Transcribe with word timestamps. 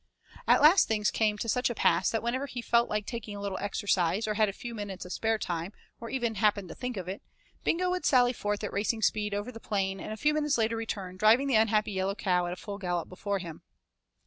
At 0.47 0.63
last 0.63 0.87
things 0.87 1.11
came 1.11 1.37
to 1.37 1.47
such 1.47 1.69
a 1.69 1.75
pass 1.75 2.09
that 2.09 2.23
whenever 2.23 2.47
he 2.47 2.63
felt 2.63 2.89
like 2.89 3.05
taking 3.05 3.35
a 3.35 3.39
little 3.39 3.59
exercise, 3.59 4.27
or 4.27 4.33
had 4.33 4.49
a 4.49 4.51
few 4.51 4.73
minutes 4.73 5.05
of 5.05 5.13
spare 5.13 5.37
time, 5.37 5.73
or 5.99 6.09
even 6.09 6.33
happened 6.41 6.69
to 6.69 6.73
think 6.73 6.97
of 6.97 7.07
it, 7.07 7.21
Bingo 7.63 7.91
would 7.91 8.07
sally 8.07 8.33
forth 8.33 8.63
at 8.63 8.73
racing 8.73 9.03
speed 9.03 9.35
over 9.35 9.51
the 9.51 9.59
plain 9.59 9.99
and 9.99 10.11
a 10.11 10.17
few 10.17 10.33
minutes 10.33 10.57
later 10.57 10.75
return, 10.75 11.17
driving 11.17 11.45
the 11.47 11.53
unhappy 11.53 11.91
yellow 11.91 12.15
cow 12.15 12.47
at 12.47 12.57
full 12.57 12.79
gallop 12.79 13.09
before 13.09 13.37
him. 13.37 13.61